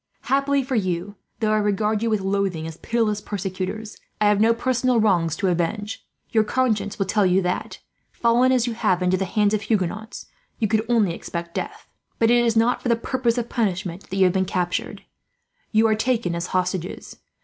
"Happily 0.21 0.63
for 0.63 0.73
you, 0.73 1.13
though 1.41 1.51
I 1.51 1.57
regard 1.57 2.01
you 2.01 2.09
with 2.09 2.21
loathing 2.21 2.65
as 2.65 2.77
pitiless 2.77 3.21
persecutors, 3.21 3.97
I 4.19 4.29
have 4.29 4.41
no 4.41 4.51
personal 4.51 4.99
wrongs 4.99 5.35
to 5.35 5.47
avenge. 5.47 6.03
Your 6.31 6.43
conscience 6.43 6.97
will 6.97 7.05
tell 7.05 7.23
you 7.23 7.39
that, 7.43 7.77
fallen 8.11 8.51
as 8.51 8.65
you 8.65 8.73
have 8.73 9.03
into 9.03 9.15
the 9.15 9.25
hands 9.25 9.53
of 9.53 9.61
Huguenots, 9.61 10.25
you 10.57 10.67
could 10.67 10.83
only 10.89 11.13
expect 11.13 11.53
death; 11.53 11.85
but 12.17 12.31
it 12.31 12.43
is 12.43 12.57
not 12.57 12.81
for 12.81 12.89
the 12.89 12.95
purpose 12.95 13.37
of 13.37 13.47
punishment 13.47 14.09
that 14.09 14.15
you 14.15 14.23
have 14.23 14.33
been 14.33 14.43
captured. 14.45 15.03
You 15.71 15.85
are 15.87 15.93
taken 15.95 16.33
as 16.33 16.47
hostages. 16.47 17.17